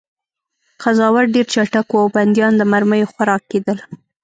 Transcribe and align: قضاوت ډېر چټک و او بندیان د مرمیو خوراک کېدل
قضاوت 0.83 1.27
ډېر 1.35 1.45
چټک 1.53 1.87
و 1.91 1.95
او 2.01 2.07
بندیان 2.15 2.53
د 2.57 2.61
مرمیو 2.71 3.11
خوراک 3.13 3.41
کېدل 3.51 3.77